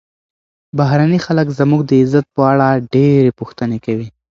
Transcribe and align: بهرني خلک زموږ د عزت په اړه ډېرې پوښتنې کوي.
بهرني 0.77 1.19
خلک 1.25 1.47
زموږ 1.59 1.81
د 1.85 1.91
عزت 2.01 2.25
په 2.35 2.41
اړه 2.51 2.67
ډېرې 2.93 3.31
پوښتنې 3.39 3.77
کوي. 3.85 4.07